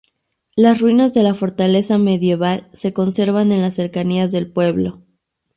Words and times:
Las 0.55 0.81
ruinas 0.81 1.13
de 1.13 1.21
la 1.21 1.35
fortaleza 1.35 1.99
medieval 1.99 2.67
se 2.73 2.91
conservan 2.91 3.51
en 3.51 3.61
las 3.61 3.75
cercanías 3.75 4.31
del 4.31 4.51
pueblo. 4.51 5.03